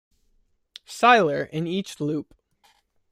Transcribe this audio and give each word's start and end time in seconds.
Siler 0.87 1.47
in 1.51 1.67
each 1.67 1.99
loop. 1.99 2.33